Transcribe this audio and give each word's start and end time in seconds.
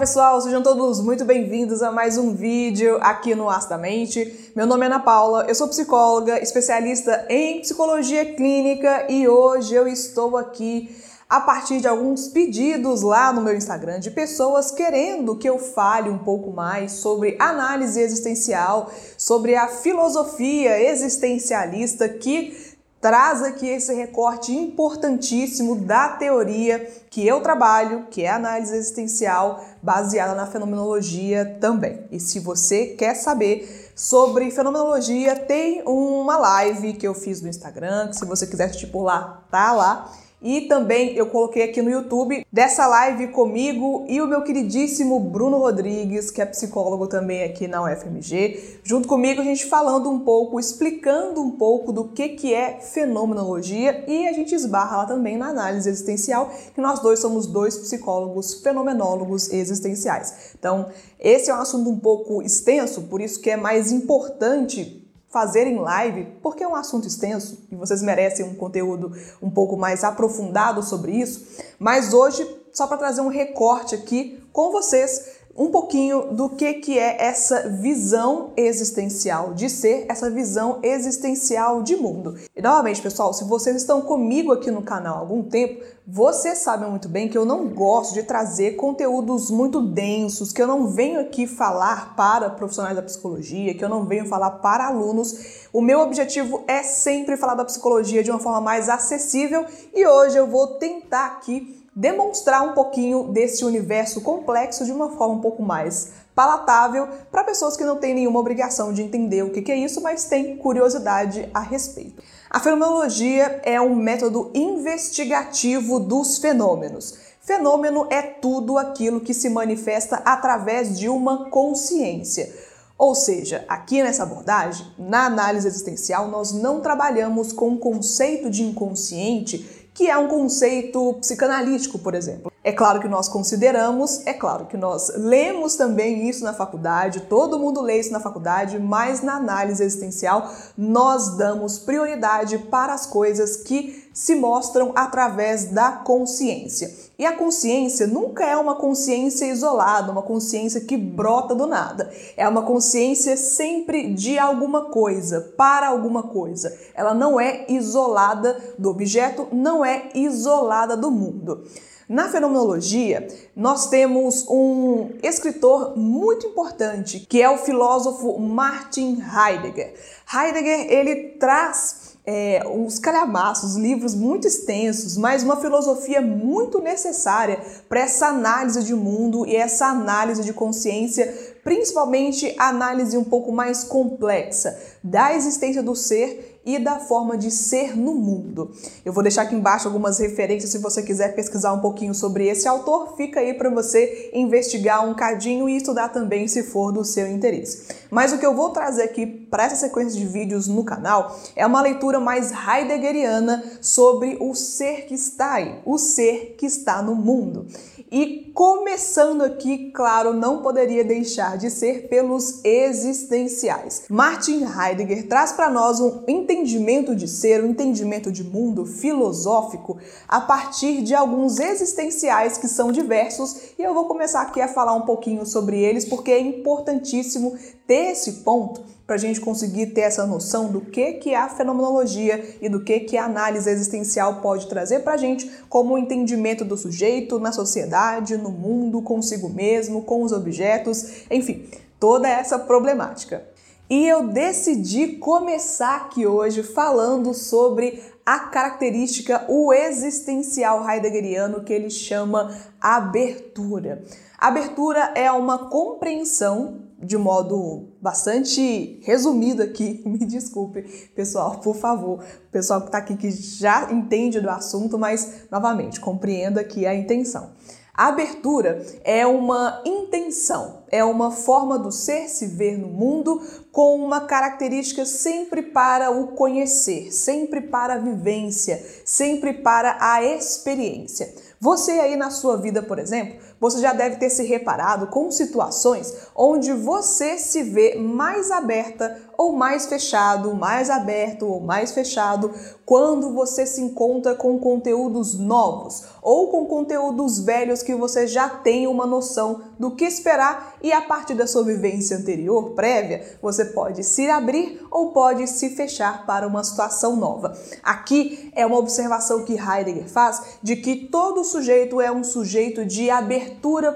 pessoal, 0.00 0.40
sejam 0.40 0.62
todos 0.62 0.98
muito 1.02 1.26
bem-vindos 1.26 1.82
a 1.82 1.92
mais 1.92 2.16
um 2.16 2.34
vídeo 2.34 2.96
aqui 3.02 3.34
no 3.34 3.50
Astamente. 3.50 4.50
Meu 4.56 4.66
nome 4.66 4.84
é 4.84 4.86
Ana 4.86 4.98
Paula, 4.98 5.44
eu 5.46 5.54
sou 5.54 5.68
psicóloga, 5.68 6.42
especialista 6.42 7.26
em 7.28 7.60
psicologia 7.60 8.24
clínica 8.34 9.04
e 9.10 9.28
hoje 9.28 9.74
eu 9.74 9.86
estou 9.86 10.38
aqui 10.38 10.88
a 11.28 11.38
partir 11.38 11.82
de 11.82 11.86
alguns 11.86 12.28
pedidos 12.28 13.02
lá 13.02 13.30
no 13.30 13.42
meu 13.42 13.54
Instagram 13.54 14.00
de 14.00 14.10
pessoas 14.10 14.70
querendo 14.70 15.36
que 15.36 15.46
eu 15.46 15.58
fale 15.58 16.08
um 16.08 16.18
pouco 16.18 16.50
mais 16.50 16.92
sobre 16.92 17.36
análise 17.38 18.00
existencial, 18.00 18.90
sobre 19.18 19.54
a 19.54 19.68
filosofia 19.68 20.80
existencialista 20.80 22.08
que 22.08 22.69
traz 23.00 23.42
aqui 23.42 23.66
esse 23.66 23.94
recorte 23.94 24.52
importantíssimo 24.52 25.74
da 25.74 26.10
teoria 26.10 26.86
que 27.08 27.26
eu 27.26 27.40
trabalho, 27.40 28.06
que 28.10 28.22
é 28.22 28.28
a 28.28 28.36
análise 28.36 28.76
existencial, 28.76 29.64
baseada 29.82 30.34
na 30.34 30.46
fenomenologia 30.46 31.56
também. 31.60 32.04
E 32.10 32.20
se 32.20 32.38
você 32.38 32.88
quer 32.88 33.14
saber 33.14 33.90
sobre 33.96 34.50
fenomenologia, 34.50 35.34
tem 35.34 35.82
uma 35.86 36.36
live 36.36 36.92
que 36.92 37.08
eu 37.08 37.14
fiz 37.14 37.40
no 37.40 37.48
Instagram, 37.48 38.08
que 38.08 38.16
se 38.16 38.24
você 38.26 38.46
quiser 38.46 38.64
assistir 38.64 38.88
por 38.88 39.02
lá, 39.02 39.44
tá 39.50 39.72
lá. 39.72 40.12
E 40.42 40.62
também 40.62 41.14
eu 41.16 41.26
coloquei 41.26 41.62
aqui 41.62 41.82
no 41.82 41.90
YouTube 41.90 42.46
dessa 42.50 42.86
live 42.86 43.28
comigo 43.28 44.06
e 44.08 44.22
o 44.22 44.26
meu 44.26 44.42
queridíssimo 44.42 45.20
Bruno 45.20 45.58
Rodrigues, 45.58 46.30
que 46.30 46.40
é 46.40 46.46
psicólogo 46.46 47.06
também 47.06 47.44
aqui 47.44 47.68
na 47.68 47.82
UFMG, 47.82 48.80
junto 48.82 49.06
comigo 49.06 49.42
a 49.42 49.44
gente 49.44 49.66
falando 49.66 50.08
um 50.08 50.20
pouco, 50.20 50.58
explicando 50.58 51.42
um 51.42 51.50
pouco 51.50 51.92
do 51.92 52.08
que, 52.08 52.30
que 52.30 52.54
é 52.54 52.80
fenomenologia 52.80 54.02
e 54.08 54.26
a 54.26 54.32
gente 54.32 54.54
esbarra 54.54 54.98
lá 54.98 55.06
também 55.06 55.36
na 55.36 55.48
análise 55.48 55.88
existencial, 55.88 56.50
que 56.74 56.80
nós 56.80 57.00
dois 57.00 57.18
somos 57.20 57.46
dois 57.46 57.76
psicólogos 57.76 58.62
fenomenólogos 58.62 59.52
existenciais. 59.52 60.54
Então, 60.58 60.86
esse 61.18 61.50
é 61.50 61.54
um 61.54 61.60
assunto 61.60 61.90
um 61.90 61.98
pouco 61.98 62.40
extenso, 62.42 63.02
por 63.02 63.20
isso 63.20 63.40
que 63.40 63.50
é 63.50 63.56
mais 63.56 63.92
importante 63.92 64.99
fazer 65.30 65.66
em 65.66 65.78
live, 65.78 66.26
porque 66.42 66.64
é 66.64 66.68
um 66.68 66.74
assunto 66.74 67.06
extenso 67.06 67.66
e 67.70 67.76
vocês 67.76 68.02
merecem 68.02 68.44
um 68.44 68.54
conteúdo 68.54 69.12
um 69.40 69.48
pouco 69.48 69.76
mais 69.76 70.02
aprofundado 70.02 70.82
sobre 70.82 71.12
isso. 71.12 71.64
Mas 71.78 72.12
hoje, 72.12 72.46
só 72.72 72.86
para 72.86 72.98
trazer 72.98 73.20
um 73.20 73.28
recorte 73.28 73.94
aqui 73.94 74.42
com 74.52 74.72
vocês 74.72 75.39
um 75.56 75.70
pouquinho 75.70 76.32
do 76.32 76.48
que, 76.48 76.74
que 76.74 76.98
é 76.98 77.22
essa 77.22 77.68
visão 77.68 78.52
existencial 78.56 79.52
de 79.52 79.68
ser, 79.68 80.06
essa 80.08 80.30
visão 80.30 80.78
existencial 80.82 81.82
de 81.82 81.96
mundo. 81.96 82.36
E 82.54 82.62
novamente, 82.62 83.02
pessoal, 83.02 83.32
se 83.32 83.44
vocês 83.44 83.76
estão 83.76 84.00
comigo 84.00 84.52
aqui 84.52 84.70
no 84.70 84.82
canal 84.82 85.16
há 85.16 85.20
algum 85.20 85.42
tempo, 85.42 85.84
vocês 86.06 86.58
sabem 86.58 86.88
muito 86.88 87.08
bem 87.08 87.28
que 87.28 87.36
eu 87.36 87.44
não 87.44 87.68
gosto 87.68 88.14
de 88.14 88.22
trazer 88.22 88.72
conteúdos 88.72 89.50
muito 89.50 89.80
densos, 89.80 90.52
que 90.52 90.62
eu 90.62 90.66
não 90.66 90.88
venho 90.88 91.20
aqui 91.20 91.46
falar 91.46 92.16
para 92.16 92.50
profissionais 92.50 92.96
da 92.96 93.02
psicologia, 93.02 93.74
que 93.74 93.84
eu 93.84 93.88
não 93.88 94.04
venho 94.04 94.26
falar 94.26 94.50
para 94.52 94.86
alunos. 94.86 95.68
O 95.72 95.80
meu 95.80 96.00
objetivo 96.00 96.64
é 96.66 96.82
sempre 96.82 97.36
falar 97.36 97.54
da 97.54 97.64
psicologia 97.64 98.24
de 98.24 98.30
uma 98.30 98.40
forma 98.40 98.60
mais 98.60 98.88
acessível 98.88 99.64
e 99.94 100.06
hoje 100.06 100.36
eu 100.36 100.46
vou 100.46 100.78
tentar 100.78 101.26
aqui 101.26 101.80
demonstrar 101.94 102.62
um 102.62 102.72
pouquinho 102.72 103.24
desse 103.24 103.64
universo 103.64 104.20
complexo 104.20 104.84
de 104.84 104.92
uma 104.92 105.10
forma 105.10 105.34
um 105.34 105.40
pouco 105.40 105.62
mais 105.62 106.12
palatável 106.34 107.08
para 107.30 107.44
pessoas 107.44 107.76
que 107.76 107.84
não 107.84 107.96
têm 107.96 108.14
nenhuma 108.14 108.38
obrigação 108.38 108.92
de 108.92 109.02
entender 109.02 109.42
o 109.42 109.50
que 109.50 109.70
é 109.70 109.76
isso, 109.76 110.00
mas 110.00 110.24
têm 110.24 110.56
curiosidade 110.56 111.48
a 111.52 111.60
respeito. 111.60 112.22
A 112.48 112.58
fenomenologia 112.58 113.60
é 113.64 113.80
um 113.80 113.94
método 113.94 114.50
investigativo 114.54 116.00
dos 116.00 116.38
fenômenos. 116.38 117.18
Fenômeno 117.40 118.06
é 118.10 118.22
tudo 118.22 118.78
aquilo 118.78 119.20
que 119.20 119.34
se 119.34 119.48
manifesta 119.48 120.22
através 120.24 120.98
de 120.98 121.08
uma 121.08 121.50
consciência. 121.50 122.52
Ou 122.96 123.14
seja, 123.14 123.64
aqui 123.66 124.02
nessa 124.02 124.24
abordagem, 124.24 124.86
na 124.98 125.24
análise 125.24 125.66
existencial, 125.66 126.28
nós 126.28 126.52
não 126.52 126.80
trabalhamos 126.80 127.50
com 127.50 127.70
o 127.70 127.78
conceito 127.78 128.50
de 128.50 128.62
inconsciente 128.62 129.79
que 129.94 130.08
é 130.08 130.16
um 130.16 130.28
conceito 130.28 131.14
psicanalítico, 131.14 131.98
por 131.98 132.14
exemplo. 132.14 132.49
É 132.62 132.72
claro 132.72 133.00
que 133.00 133.08
nós 133.08 133.26
consideramos, 133.26 134.26
é 134.26 134.34
claro 134.34 134.66
que 134.66 134.76
nós 134.76 135.10
lemos 135.16 135.76
também 135.76 136.28
isso 136.28 136.44
na 136.44 136.52
faculdade, 136.52 137.20
todo 137.20 137.58
mundo 137.58 137.80
lê 137.80 137.98
isso 137.98 138.12
na 138.12 138.20
faculdade, 138.20 138.78
mas 138.78 139.22
na 139.22 139.36
análise 139.36 139.82
existencial 139.82 140.52
nós 140.76 141.38
damos 141.38 141.78
prioridade 141.78 142.58
para 142.58 142.92
as 142.92 143.06
coisas 143.06 143.56
que 143.56 144.10
se 144.12 144.34
mostram 144.34 144.92
através 144.94 145.72
da 145.72 145.90
consciência. 145.92 146.94
E 147.18 147.24
a 147.24 147.34
consciência 147.34 148.06
nunca 148.06 148.44
é 148.44 148.54
uma 148.54 148.74
consciência 148.74 149.46
isolada, 149.46 150.12
uma 150.12 150.22
consciência 150.22 150.82
que 150.82 150.98
brota 150.98 151.54
do 151.54 151.66
nada. 151.66 152.10
É 152.36 152.46
uma 152.46 152.62
consciência 152.62 153.38
sempre 153.38 154.12
de 154.12 154.38
alguma 154.38 154.86
coisa, 154.86 155.40
para 155.56 155.88
alguma 155.88 156.24
coisa. 156.24 156.76
Ela 156.94 157.14
não 157.14 157.40
é 157.40 157.64
isolada 157.70 158.58
do 158.78 158.90
objeto, 158.90 159.48
não 159.50 159.82
é 159.82 160.10
isolada 160.14 160.94
do 160.94 161.10
mundo. 161.10 161.64
Na 162.10 162.28
fenomenologia, 162.28 163.28
nós 163.54 163.86
temos 163.86 164.44
um 164.48 165.10
escritor 165.22 165.96
muito 165.96 166.44
importante, 166.44 167.20
que 167.20 167.40
é 167.40 167.48
o 167.48 167.56
filósofo 167.56 168.36
Martin 168.36 169.22
Heidegger. 169.22 169.94
Heidegger, 170.34 170.90
ele 170.90 171.28
traz 171.38 172.18
é, 172.26 172.62
uns 172.66 172.98
calhamaços, 172.98 173.76
livros 173.76 174.12
muito 174.16 174.48
extensos, 174.48 175.16
mas 175.16 175.44
uma 175.44 175.58
filosofia 175.58 176.20
muito 176.20 176.80
necessária 176.80 177.60
para 177.88 178.00
essa 178.00 178.26
análise 178.26 178.82
de 178.82 178.92
mundo 178.92 179.46
e 179.46 179.54
essa 179.54 179.86
análise 179.86 180.42
de 180.42 180.52
consciência, 180.52 181.32
principalmente 181.62 182.52
a 182.58 182.70
análise 182.70 183.16
um 183.16 183.22
pouco 183.22 183.52
mais 183.52 183.84
complexa 183.84 184.76
da 185.00 185.32
existência 185.32 185.80
do 185.80 185.94
ser 185.94 186.49
e 186.74 186.78
da 186.78 186.98
forma 186.98 187.36
de 187.36 187.50
ser 187.50 187.96
no 187.96 188.14
mundo. 188.14 188.70
Eu 189.04 189.12
vou 189.12 189.22
deixar 189.22 189.42
aqui 189.42 189.54
embaixo 189.54 189.88
algumas 189.88 190.18
referências 190.18 190.70
se 190.70 190.78
você 190.78 191.02
quiser 191.02 191.34
pesquisar 191.34 191.72
um 191.72 191.80
pouquinho 191.80 192.14
sobre 192.14 192.46
esse 192.46 192.68
autor, 192.68 193.16
fica 193.16 193.40
aí 193.40 193.54
para 193.54 193.70
você 193.70 194.30
investigar 194.32 195.06
um 195.06 195.14
cadinho 195.14 195.68
e 195.68 195.76
estudar 195.76 196.10
também 196.10 196.46
se 196.46 196.62
for 196.62 196.92
do 196.92 197.04
seu 197.04 197.26
interesse. 197.26 197.88
Mas 198.10 198.32
o 198.32 198.38
que 198.38 198.46
eu 198.46 198.54
vou 198.54 198.70
trazer 198.70 199.02
aqui 199.02 199.26
para 199.26 199.64
essa 199.64 199.76
sequência 199.76 200.18
de 200.18 200.26
vídeos 200.26 200.66
no 200.66 200.84
canal 200.84 201.36
é 201.54 201.66
uma 201.66 201.80
leitura 201.80 202.20
mais 202.20 202.52
heideggeriana 202.52 203.62
sobre 203.80 204.36
o 204.40 204.54
ser 204.54 205.06
que 205.06 205.14
está 205.14 205.54
aí, 205.54 205.80
o 205.84 205.98
ser 205.98 206.54
que 206.58 206.66
está 206.66 207.02
no 207.02 207.14
mundo. 207.14 207.66
E 208.12 208.50
começando 208.52 209.42
aqui, 209.42 209.92
claro, 209.92 210.32
não 210.32 210.62
poderia 210.62 211.04
deixar 211.04 211.56
de 211.56 211.70
ser 211.70 212.08
pelos 212.08 212.64
existenciais. 212.64 214.02
Martin 214.10 214.64
Heidegger 214.64 215.28
traz 215.28 215.52
para 215.52 215.70
nós 215.70 216.00
um 216.00 216.24
entendimento 216.26 217.14
de 217.14 217.28
ser, 217.28 217.62
um 217.62 217.68
entendimento 217.68 218.32
de 218.32 218.42
mundo 218.42 218.84
filosófico 218.84 219.98
a 220.26 220.40
partir 220.40 221.02
de 221.02 221.14
alguns 221.14 221.60
existenciais 221.60 222.58
que 222.58 222.66
são 222.66 222.90
diversos 222.90 223.70
e 223.78 223.82
eu 223.82 223.94
vou 223.94 224.06
começar 224.06 224.42
aqui 224.42 224.60
a 224.60 224.66
falar 224.66 224.94
um 224.94 225.02
pouquinho 225.02 225.46
sobre 225.46 225.80
eles 225.80 226.04
porque 226.04 226.32
é 226.32 226.40
importantíssimo 226.40 227.56
ter 227.86 228.10
esse 228.10 228.42
ponto 228.42 228.82
para 229.10 229.16
a 229.16 229.18
gente 229.18 229.40
conseguir 229.40 229.86
ter 229.86 230.02
essa 230.02 230.24
noção 230.24 230.70
do 230.70 230.82
que, 230.82 231.14
que 231.14 231.34
a 231.34 231.48
fenomenologia 231.48 232.56
e 232.62 232.68
do 232.68 232.78
que, 232.84 233.00
que 233.00 233.16
a 233.16 233.24
análise 233.24 233.68
existencial 233.68 234.36
pode 234.36 234.68
trazer 234.68 235.00
para 235.00 235.14
a 235.14 235.16
gente 235.16 235.50
como 235.68 235.98
entendimento 235.98 236.64
do 236.64 236.76
sujeito 236.76 237.40
na 237.40 237.50
sociedade, 237.50 238.36
no 238.36 238.52
mundo, 238.52 239.02
consigo 239.02 239.48
mesmo, 239.48 240.02
com 240.02 240.22
os 240.22 240.30
objetos, 240.30 241.24
enfim, 241.28 241.68
toda 241.98 242.28
essa 242.28 242.56
problemática. 242.56 243.42
E 243.90 244.06
eu 244.06 244.28
decidi 244.28 245.16
começar 245.16 245.96
aqui 245.96 246.24
hoje 246.24 246.62
falando 246.62 247.34
sobre 247.34 248.00
a 248.24 248.38
característica, 248.38 249.44
o 249.48 249.72
existencial 249.72 250.88
heideggeriano 250.88 251.64
que 251.64 251.72
ele 251.72 251.90
chama 251.90 252.56
abertura. 252.80 254.04
Abertura 254.38 255.12
é 255.16 255.32
uma 255.32 255.68
compreensão 255.68 256.88
de 257.02 257.16
modo 257.16 257.88
bastante 258.00 259.00
resumido 259.02 259.62
aqui, 259.62 260.02
me 260.06 260.18
desculpe, 260.18 260.82
pessoal, 261.14 261.58
por 261.58 261.76
favor, 261.76 262.20
o 262.20 262.50
pessoal 262.50 262.80
que 262.80 262.86
está 262.86 262.98
aqui 262.98 263.16
que 263.16 263.30
já 263.30 263.90
entende 263.92 264.40
do 264.40 264.50
assunto, 264.50 264.98
mas 264.98 265.46
novamente, 265.50 266.00
compreenda 266.00 266.60
aqui 266.60 266.86
a 266.86 266.94
intenção. 266.94 267.50
A 267.92 268.06
abertura 268.06 268.82
é 269.04 269.26
uma 269.26 269.82
intenção, 269.84 270.84
é 270.90 271.04
uma 271.04 271.30
forma 271.30 271.78
do 271.78 271.92
ser 271.92 272.28
se 272.28 272.46
ver 272.46 272.78
no 272.78 272.88
mundo 272.88 273.42
com 273.70 273.96
uma 273.96 274.22
característica 274.22 275.04
sempre 275.04 275.60
para 275.60 276.10
o 276.10 276.28
conhecer, 276.28 277.12
sempre 277.12 277.60
para 277.60 277.94
a 277.94 277.98
vivência, 277.98 278.82
sempre 279.04 279.52
para 279.52 279.98
a 280.00 280.24
experiência. 280.24 281.34
Você 281.60 281.92
aí 281.92 282.16
na 282.16 282.30
sua 282.30 282.56
vida, 282.56 282.82
por 282.82 282.98
exemplo, 282.98 283.38
você 283.60 283.78
já 283.78 283.92
deve 283.92 284.16
ter 284.16 284.30
se 284.30 284.42
reparado 284.42 285.08
com 285.08 285.30
situações 285.30 286.12
onde 286.34 286.72
você 286.72 287.36
se 287.36 287.62
vê 287.62 287.96
mais 287.96 288.50
aberta 288.50 289.18
ou 289.36 289.52
mais 289.52 289.86
fechado, 289.86 290.54
mais 290.54 290.88
aberto 290.88 291.46
ou 291.46 291.60
mais 291.60 291.92
fechado 291.92 292.52
quando 292.86 293.32
você 293.34 293.66
se 293.66 293.80
encontra 293.80 294.34
com 294.34 294.58
conteúdos 294.58 295.38
novos 295.38 296.04
ou 296.22 296.48
com 296.48 296.66
conteúdos 296.66 297.38
velhos 297.38 297.82
que 297.82 297.94
você 297.94 298.26
já 298.26 298.48
tem 298.48 298.86
uma 298.86 299.06
noção 299.06 299.62
do 299.78 299.94
que 299.94 300.04
esperar 300.04 300.76
e 300.82 300.92
a 300.92 301.02
partir 301.02 301.34
da 301.34 301.46
sua 301.46 301.62
vivência 301.62 302.16
anterior, 302.16 302.70
prévia, 302.70 303.38
você 303.40 303.66
pode 303.66 304.02
se 304.02 304.28
abrir 304.28 304.86
ou 304.90 305.12
pode 305.12 305.46
se 305.46 305.70
fechar 305.70 306.26
para 306.26 306.46
uma 306.46 306.64
situação 306.64 307.16
nova. 307.16 307.56
Aqui 307.82 308.50
é 308.54 308.64
uma 308.66 308.78
observação 308.78 309.44
que 309.44 309.54
Heidegger 309.54 310.08
faz 310.08 310.58
de 310.62 310.76
que 310.76 311.08
todo 311.08 311.44
sujeito 311.44 312.00
é 312.00 312.10
um 312.10 312.24
sujeito 312.24 312.84
de 312.84 313.10
abertura 313.10 313.49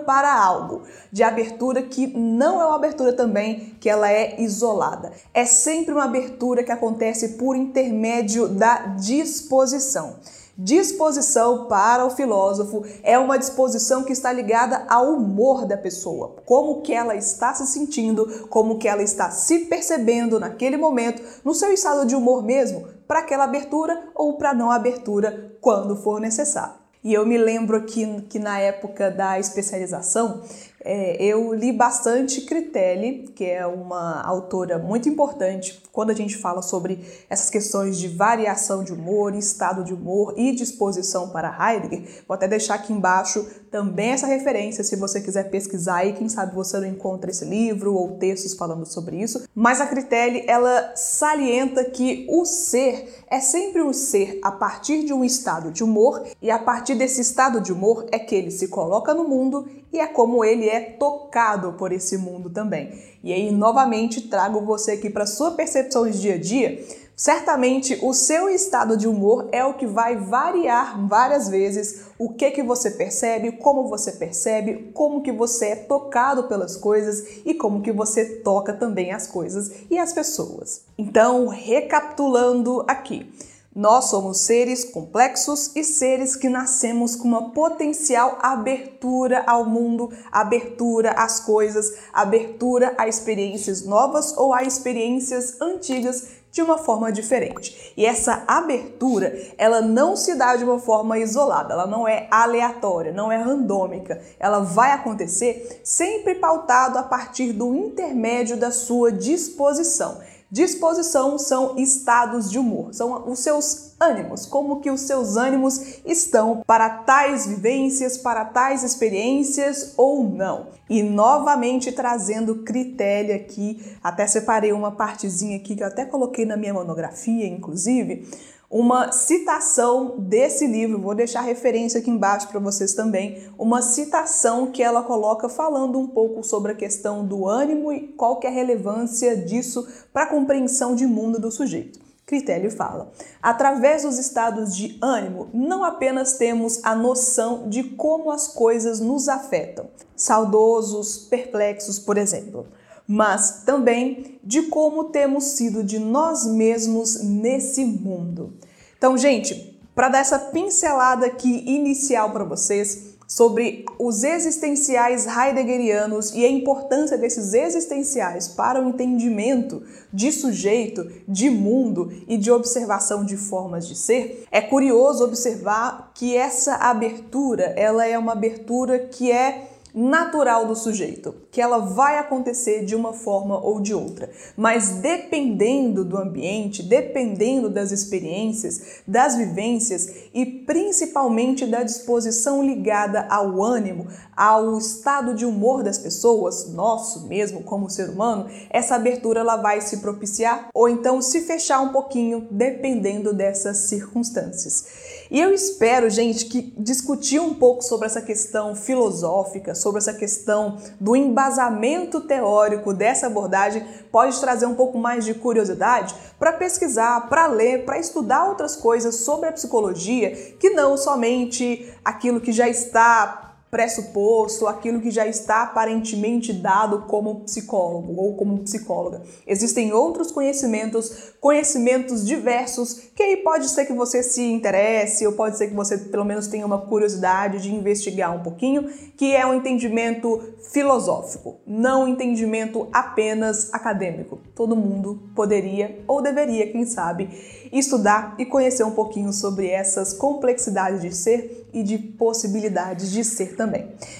para 0.04 0.32
algo, 0.32 0.82
de 1.10 1.22
abertura 1.22 1.82
que 1.82 2.06
não 2.06 2.60
é 2.60 2.66
uma 2.66 2.76
abertura 2.76 3.12
também 3.12 3.76
que 3.80 3.88
ela 3.88 4.10
é 4.10 4.40
isolada. 4.40 5.12
É 5.32 5.44
sempre 5.44 5.94
uma 5.94 6.04
abertura 6.04 6.62
que 6.62 6.72
acontece 6.72 7.30
por 7.30 7.56
intermédio 7.56 8.48
da 8.48 8.86
disposição. 8.96 10.16
Disposição 10.56 11.66
para 11.66 12.06
o 12.06 12.10
filósofo 12.10 12.84
é 13.02 13.18
uma 13.18 13.36
disposição 13.36 14.04
que 14.04 14.12
está 14.12 14.32
ligada 14.32 14.86
ao 14.88 15.14
humor 15.14 15.66
da 15.66 15.76
pessoa, 15.76 16.36
como 16.46 16.80
que 16.80 16.92
ela 16.92 17.16
está 17.16 17.52
se 17.52 17.66
sentindo, 17.66 18.46
como 18.48 18.78
que 18.78 18.86
ela 18.86 19.02
está 19.02 19.32
se 19.32 19.60
percebendo 19.60 20.38
naquele 20.38 20.76
momento, 20.76 21.20
no 21.44 21.54
seu 21.54 21.72
estado 21.72 22.06
de 22.06 22.14
humor 22.14 22.44
mesmo, 22.44 22.86
para 23.08 23.18
aquela 23.18 23.44
abertura 23.44 24.10
ou 24.14 24.36
para 24.36 24.54
não 24.54 24.70
abertura 24.70 25.56
quando 25.60 25.96
for 25.96 26.20
necessário. 26.20 26.83
E 27.04 27.12
eu 27.12 27.26
me 27.26 27.36
lembro 27.36 27.84
que, 27.84 28.22
que 28.22 28.38
na 28.38 28.58
época 28.58 29.10
da 29.10 29.38
especialização, 29.38 30.42
é, 30.84 31.16
eu 31.18 31.54
li 31.54 31.72
bastante 31.72 32.42
Critelli, 32.42 33.30
que 33.34 33.44
é 33.44 33.66
uma 33.66 34.20
autora 34.22 34.78
muito 34.78 35.08
importante 35.08 35.82
quando 35.90 36.10
a 36.10 36.14
gente 36.14 36.36
fala 36.36 36.60
sobre 36.60 37.02
essas 37.30 37.48
questões 37.48 37.98
de 37.98 38.08
variação 38.08 38.84
de 38.84 38.92
humor, 38.92 39.34
estado 39.34 39.82
de 39.82 39.94
humor 39.94 40.34
e 40.36 40.52
disposição 40.52 41.30
para 41.30 41.56
Heidegger. 41.58 42.22
Vou 42.28 42.34
até 42.34 42.46
deixar 42.46 42.74
aqui 42.74 42.92
embaixo 42.92 43.46
também 43.70 44.10
essa 44.10 44.26
referência, 44.26 44.84
se 44.84 44.94
você 44.94 45.20
quiser 45.20 45.50
pesquisar 45.50 45.96
aí, 45.96 46.12
quem 46.12 46.28
sabe 46.28 46.54
você 46.54 46.78
não 46.78 46.86
encontra 46.86 47.30
esse 47.30 47.44
livro 47.44 47.94
ou 47.94 48.18
textos 48.18 48.54
falando 48.54 48.84
sobre 48.84 49.16
isso. 49.16 49.48
Mas 49.54 49.80
a 49.80 49.86
Critelli, 49.86 50.44
ela 50.46 50.92
salienta 50.94 51.84
que 51.84 52.26
o 52.28 52.44
ser 52.44 53.24
é 53.28 53.40
sempre 53.40 53.82
um 53.82 53.92
ser 53.92 54.38
a 54.42 54.52
partir 54.52 55.04
de 55.04 55.12
um 55.12 55.24
estado 55.24 55.70
de 55.70 55.82
humor 55.82 56.24
e 56.42 56.50
a 56.50 56.58
partir 56.58 56.94
desse 56.94 57.20
estado 57.20 57.60
de 57.60 57.72
humor 57.72 58.06
é 58.12 58.18
que 58.18 58.34
ele 58.34 58.50
se 58.50 58.68
coloca 58.68 59.14
no 59.14 59.24
mundo 59.24 59.66
e 59.92 60.00
é 60.00 60.08
como 60.08 60.44
ele 60.44 60.68
é 60.68 60.73
tocado 60.80 61.74
por 61.74 61.92
esse 61.92 62.16
mundo 62.16 62.50
também. 62.50 62.92
E 63.22 63.32
aí, 63.32 63.50
novamente, 63.50 64.28
trago 64.28 64.60
você 64.60 64.92
aqui 64.92 65.10
para 65.10 65.26
sua 65.26 65.52
percepção 65.52 66.08
de 66.08 66.20
dia 66.20 66.34
a 66.34 66.38
dia. 66.38 66.84
Certamente 67.16 67.96
o 68.02 68.12
seu 68.12 68.48
estado 68.48 68.96
de 68.96 69.06
humor 69.06 69.48
é 69.52 69.64
o 69.64 69.74
que 69.74 69.86
vai 69.86 70.16
variar 70.16 71.06
várias 71.06 71.48
vezes 71.48 72.06
o 72.18 72.32
que 72.32 72.50
que 72.50 72.62
você 72.62 72.90
percebe, 72.90 73.52
como 73.52 73.88
você 73.88 74.12
percebe, 74.12 74.90
como 74.92 75.22
que 75.22 75.30
você 75.30 75.66
é 75.66 75.76
tocado 75.76 76.44
pelas 76.44 76.76
coisas 76.76 77.24
e 77.44 77.54
como 77.54 77.82
que 77.82 77.92
você 77.92 78.24
toca 78.40 78.72
também 78.72 79.12
as 79.12 79.28
coisas 79.28 79.70
e 79.88 79.98
as 79.98 80.12
pessoas. 80.12 80.82
Então, 80.98 81.46
recapitulando 81.46 82.84
aqui, 82.88 83.32
nós 83.74 84.04
somos 84.04 84.38
seres 84.38 84.84
complexos 84.84 85.74
e 85.74 85.82
seres 85.82 86.36
que 86.36 86.48
nascemos 86.48 87.16
com 87.16 87.26
uma 87.26 87.50
potencial 87.50 88.38
abertura 88.40 89.42
ao 89.46 89.64
mundo, 89.64 90.12
abertura 90.30 91.10
às 91.10 91.40
coisas, 91.40 91.92
abertura 92.12 92.94
a 92.96 93.08
experiências 93.08 93.84
novas 93.84 94.36
ou 94.36 94.54
a 94.54 94.62
experiências 94.62 95.60
antigas 95.60 96.44
de 96.54 96.62
uma 96.62 96.78
forma 96.78 97.10
diferente. 97.10 97.92
E 97.96 98.06
essa 98.06 98.44
abertura, 98.46 99.36
ela 99.58 99.80
não 99.80 100.14
se 100.14 100.36
dá 100.36 100.54
de 100.54 100.62
uma 100.62 100.78
forma 100.78 101.18
isolada, 101.18 101.74
ela 101.74 101.86
não 101.86 102.06
é 102.06 102.28
aleatória, 102.30 103.12
não 103.12 103.32
é 103.32 103.36
randômica. 103.36 104.22
Ela 104.38 104.60
vai 104.60 104.92
acontecer 104.92 105.80
sempre 105.82 106.36
pautado 106.36 106.96
a 106.96 107.02
partir 107.02 107.52
do 107.52 107.74
intermédio 107.74 108.56
da 108.56 108.70
sua 108.70 109.10
disposição. 109.10 110.20
Disposição 110.50 111.38
são 111.38 111.76
estados 111.78 112.50
de 112.50 112.58
humor, 112.58 112.94
são 112.94 113.28
os 113.30 113.40
seus 113.40 113.94
ânimos, 114.00 114.46
como 114.46 114.80
que 114.80 114.90
os 114.90 115.00
seus 115.00 115.36
ânimos 115.36 116.00
estão 116.04 116.62
para 116.66 116.88
tais 116.88 117.46
vivências, 117.46 118.16
para 118.16 118.44
tais 118.44 118.82
experiências 118.82 119.94
ou 119.96 120.22
não. 120.22 120.68
E 120.88 121.02
novamente 121.02 121.90
trazendo 121.90 122.62
critério 122.62 123.34
aqui, 123.34 123.96
até 124.02 124.26
separei 124.26 124.72
uma 124.72 124.92
partezinha 124.92 125.56
aqui 125.56 125.74
que 125.74 125.82
eu 125.82 125.88
até 125.88 126.04
coloquei 126.04 126.44
na 126.44 126.56
minha 126.56 126.74
monografia, 126.74 127.46
inclusive, 127.46 128.28
uma 128.74 129.12
citação 129.12 130.16
desse 130.18 130.66
livro, 130.66 131.00
vou 131.00 131.14
deixar 131.14 131.42
referência 131.42 132.00
aqui 132.00 132.10
embaixo 132.10 132.48
para 132.48 132.58
vocês 132.58 132.92
também, 132.92 133.48
uma 133.56 133.80
citação 133.80 134.72
que 134.72 134.82
ela 134.82 135.04
coloca 135.04 135.48
falando 135.48 135.96
um 135.96 136.08
pouco 136.08 136.42
sobre 136.42 136.72
a 136.72 136.74
questão 136.74 137.24
do 137.24 137.46
ânimo 137.46 137.92
e 137.92 138.08
qual 138.08 138.40
que 138.40 138.48
é 138.48 138.50
a 138.50 138.52
relevância 138.52 139.36
disso 139.36 139.86
para 140.12 140.24
a 140.24 140.28
compreensão 140.28 140.96
de 140.96 141.06
mundo 141.06 141.40
do 141.40 141.52
sujeito. 141.52 142.00
Critério 142.26 142.68
fala: 142.68 143.12
através 143.40 144.02
dos 144.02 144.18
estados 144.18 144.74
de 144.74 144.98
ânimo, 145.00 145.48
não 145.54 145.84
apenas 145.84 146.32
temos 146.32 146.80
a 146.82 146.96
noção 146.96 147.68
de 147.68 147.84
como 147.84 148.32
as 148.32 148.48
coisas 148.48 148.98
nos 148.98 149.28
afetam, 149.28 149.86
saudosos, 150.16 151.16
perplexos, 151.16 152.00
por 152.00 152.18
exemplo 152.18 152.66
mas 153.06 153.62
também 153.64 154.38
de 154.42 154.62
como 154.62 155.04
temos 155.04 155.44
sido 155.44 155.82
de 155.82 155.98
nós 155.98 156.46
mesmos 156.46 157.22
nesse 157.22 157.84
mundo. 157.84 158.54
Então, 158.96 159.16
gente, 159.16 159.78
para 159.94 160.08
dar 160.08 160.18
essa 160.18 160.38
pincelada 160.38 161.26
aqui 161.26 161.62
inicial 161.66 162.30
para 162.30 162.44
vocês 162.44 163.14
sobre 163.26 163.84
os 163.98 164.22
existenciais 164.22 165.26
heideggerianos 165.26 166.32
e 166.34 166.44
a 166.44 166.50
importância 166.50 167.16
desses 167.16 167.54
existenciais 167.54 168.48
para 168.48 168.80
o 168.80 168.88
entendimento 168.88 169.82
de 170.12 170.30
sujeito, 170.30 171.10
de 171.26 171.48
mundo 171.48 172.12
e 172.28 172.36
de 172.36 172.50
observação 172.50 173.24
de 173.24 173.36
formas 173.36 173.88
de 173.88 173.96
ser, 173.96 174.44
é 174.50 174.60
curioso 174.60 175.24
observar 175.24 176.12
que 176.14 176.36
essa 176.36 176.74
abertura, 176.74 177.72
ela 177.76 178.06
é 178.06 178.18
uma 178.18 178.32
abertura 178.32 178.98
que 178.98 179.32
é 179.32 179.70
natural 179.94 180.66
do 180.66 180.74
sujeito, 180.74 181.34
que 181.54 181.60
ela 181.60 181.78
vai 181.78 182.18
acontecer 182.18 182.84
de 182.84 182.96
uma 182.96 183.12
forma 183.12 183.56
ou 183.64 183.80
de 183.80 183.94
outra, 183.94 184.28
mas 184.56 184.96
dependendo 184.96 186.04
do 186.04 186.18
ambiente, 186.18 186.82
dependendo 186.82 187.70
das 187.70 187.92
experiências, 187.92 189.02
das 189.06 189.36
vivências 189.36 190.12
e 190.34 190.44
principalmente 190.44 191.64
da 191.64 191.84
disposição 191.84 192.60
ligada 192.60 193.28
ao 193.30 193.62
ânimo, 193.62 194.08
ao 194.36 194.76
estado 194.76 195.32
de 195.32 195.46
humor 195.46 195.84
das 195.84 195.96
pessoas, 195.96 196.72
nosso 196.72 197.28
mesmo 197.28 197.62
como 197.62 197.88
ser 197.88 198.10
humano, 198.10 198.50
essa 198.68 198.96
abertura 198.96 199.38
ela 199.38 199.54
vai 199.56 199.80
se 199.80 199.98
propiciar 199.98 200.70
ou 200.74 200.88
então 200.88 201.22
se 201.22 201.42
fechar 201.42 201.80
um 201.80 201.90
pouquinho 201.90 202.48
dependendo 202.50 203.32
dessas 203.32 203.76
circunstâncias. 203.76 205.14
E 205.30 205.40
eu 205.40 205.52
espero, 205.52 206.10
gente, 206.10 206.46
que 206.46 206.72
discutir 206.76 207.40
um 207.40 207.54
pouco 207.54 207.82
sobre 207.82 208.06
essa 208.06 208.20
questão 208.20 208.74
filosófica, 208.74 209.74
sobre 209.74 209.98
essa 209.98 210.12
questão 210.12 210.78
do 211.00 211.16
embasamento 211.44 212.22
teórico 212.22 212.94
dessa 212.94 213.26
abordagem, 213.26 213.86
pode 214.10 214.40
trazer 214.40 214.64
um 214.64 214.74
pouco 214.74 214.98
mais 214.98 215.24
de 215.24 215.34
curiosidade 215.34 216.14
para 216.38 216.52
pesquisar, 216.52 217.28
para 217.28 217.46
ler, 217.46 217.84
para 217.84 217.98
estudar 217.98 218.46
outras 218.46 218.74
coisas 218.74 219.16
sobre 219.16 219.48
a 219.48 219.52
psicologia, 219.52 220.34
que 220.58 220.70
não 220.70 220.96
somente 220.96 221.92
aquilo 222.02 222.40
que 222.40 222.50
já 222.50 222.66
está 222.68 223.43
pressuposto, 223.74 224.68
aquilo 224.68 225.00
que 225.00 225.10
já 225.10 225.26
está 225.26 225.64
aparentemente 225.64 226.52
dado 226.52 227.06
como 227.08 227.40
psicólogo 227.40 228.14
ou 228.16 228.36
como 228.36 228.60
psicóloga. 228.60 229.22
Existem 229.44 229.92
outros 229.92 230.30
conhecimentos, 230.30 231.32
conhecimentos 231.40 232.24
diversos, 232.24 233.10
que 233.16 233.22
aí 233.24 233.38
pode 233.38 233.68
ser 233.68 233.84
que 233.84 233.92
você 233.92 234.22
se 234.22 234.44
interesse 234.44 235.26
ou 235.26 235.32
pode 235.32 235.58
ser 235.58 235.66
que 235.66 235.74
você 235.74 235.98
pelo 235.98 236.24
menos 236.24 236.46
tenha 236.46 236.64
uma 236.64 236.82
curiosidade 236.82 237.60
de 237.60 237.74
investigar 237.74 238.32
um 238.32 238.44
pouquinho, 238.44 238.88
que 239.16 239.34
é 239.34 239.44
um 239.44 239.54
entendimento 239.54 240.40
filosófico, 240.70 241.56
não 241.66 242.04
um 242.04 242.08
entendimento 242.08 242.86
apenas 242.92 243.74
acadêmico. 243.74 244.38
Todo 244.54 244.76
mundo 244.76 245.20
poderia 245.34 246.00
ou 246.06 246.22
deveria, 246.22 246.70
quem 246.70 246.86
sabe, 246.86 247.28
estudar 247.72 248.36
e 248.38 248.46
conhecer 248.46 248.84
um 248.84 248.92
pouquinho 248.92 249.32
sobre 249.32 249.68
essas 249.68 250.12
complexidades 250.12 251.02
de 251.02 251.12
ser 251.12 251.68
e 251.72 251.82
de 251.82 251.98
possibilidades 251.98 253.10
de 253.10 253.24
ser 253.24 253.56
também. 253.56 253.63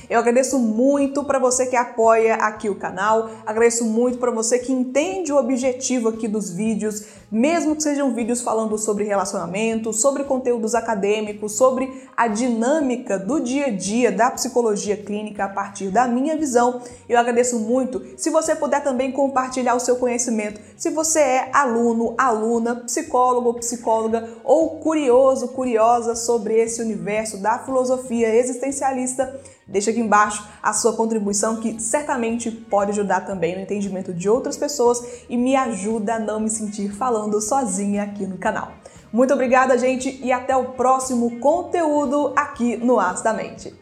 Eu 0.09 0.19
agradeço 0.19 0.59
muito 0.59 1.25
para 1.25 1.39
você 1.39 1.67
que 1.67 1.77
apoia 1.77 2.35
aqui 2.35 2.69
o 2.69 2.75
canal, 2.75 3.31
agradeço 3.47 3.85
muito 3.85 4.19
para 4.19 4.31
você 4.31 4.59
que 4.59 4.73
entende 4.73 5.33
o 5.33 5.37
objetivo 5.37 6.09
aqui 6.09 6.29
dos 6.29 6.51
vídeos, 6.51 7.05
mesmo 7.31 7.75
que 7.75 7.83
sejam 7.83 8.15
vídeos 8.15 8.41
falando 8.41 8.79
sobre 8.79 9.05
relacionamento, 9.05 9.93
sobre 9.93 10.25
conteúdos 10.25 10.75
acadêmicos, 10.75 11.53
sobre 11.53 12.09
a 12.17 12.29
dinâmica 12.29 13.19
do 13.19 13.41
dia 13.41 13.67
a 13.67 13.71
dia 13.71 14.13
da 14.13 14.31
psicologia 14.31 14.97
clínica 14.97 15.45
a 15.45 15.49
partir 15.49 15.91
da 15.91 16.07
minha 16.07 16.37
visão. 16.37 16.81
Eu 17.09 17.19
agradeço 17.19 17.59
muito 17.59 18.01
se 18.17 18.31
você 18.31 18.55
puder 18.55 18.83
também 18.83 19.11
compartilhar 19.11 19.75
o 19.75 19.81
seu 19.81 19.97
conhecimento. 19.97 20.61
Se 20.77 20.91
você 20.91 21.19
é 21.19 21.51
aluno, 21.53 22.15
aluna, 22.17 22.77
psicólogo, 22.77 23.55
psicóloga 23.55 24.29
ou 24.45 24.79
curioso, 24.79 25.49
curiosa 25.49 26.15
sobre 26.15 26.55
esse 26.55 26.81
universo 26.81 27.39
da 27.39 27.59
filosofia 27.59 28.35
existencialista, 28.35 29.34
deixa 29.67 29.91
aqui 29.91 30.01
embaixo 30.01 30.47
a 30.63 30.73
sua 30.73 30.95
contribuição 30.95 31.57
que 31.57 31.81
certamente 31.81 32.51
pode 32.51 32.91
ajudar 32.91 33.23
também 33.23 33.55
no 33.55 33.63
entendimento 33.63 34.13
de 34.13 34.29
outras 34.29 34.57
pessoas 34.57 35.25
e 35.29 35.37
me 35.37 35.57
ajuda 35.57 36.15
a 36.15 36.19
não 36.19 36.41
me 36.41 36.51
sentir 36.51 36.93
falando 36.93 37.41
sozinha 37.41 38.03
aqui 38.03 38.27
no 38.27 38.39
canal. 38.39 38.73
Muito 39.13 39.33
obrigada, 39.33 39.79
gente, 39.79 40.21
e 40.23 40.33
até 40.33 40.57
o 40.57 40.73
próximo 40.73 41.39
conteúdo 41.39 42.33
aqui 42.35 42.77
no 42.77 42.99
As 42.99 43.23
da 43.23 43.33
Mente. 43.33 43.73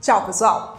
Tchau, 0.00 0.24
pessoal! 0.26 0.77